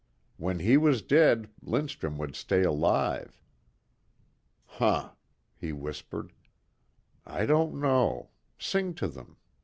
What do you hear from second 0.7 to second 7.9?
was dead Lindstrum would stay alive. "Huh," he whispered, "I don't